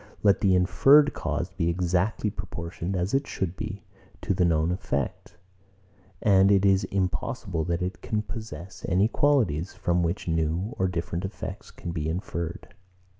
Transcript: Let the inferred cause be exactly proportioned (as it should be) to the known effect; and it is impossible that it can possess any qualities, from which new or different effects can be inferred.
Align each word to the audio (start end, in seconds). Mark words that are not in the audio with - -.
Let 0.23 0.39
the 0.41 0.55
inferred 0.55 1.13
cause 1.13 1.51
be 1.51 1.69
exactly 1.69 2.31
proportioned 2.31 2.95
(as 2.95 3.13
it 3.13 3.27
should 3.27 3.55
be) 3.55 3.83
to 4.23 4.33
the 4.33 4.43
known 4.43 4.71
effect; 4.71 5.37
and 6.23 6.51
it 6.51 6.65
is 6.65 6.85
impossible 6.85 7.63
that 7.65 7.83
it 7.83 8.01
can 8.01 8.23
possess 8.23 8.83
any 8.89 9.07
qualities, 9.07 9.75
from 9.75 10.01
which 10.01 10.27
new 10.27 10.73
or 10.79 10.87
different 10.87 11.23
effects 11.23 11.69
can 11.69 11.91
be 11.91 12.09
inferred. 12.09 12.73